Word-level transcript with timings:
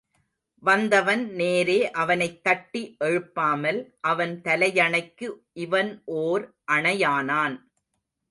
வந்தவன் 0.63 1.23
நேரே 1.31 1.89
அவனைத்தட்டி 1.93 2.81
எழுப்பாமல் 3.03 3.79
அவன் 4.01 4.41
தலையணைக்கு 4.43 5.27
இவன் 5.53 6.01
ஓர் 6.05 6.43
அணையானான். 6.71 7.55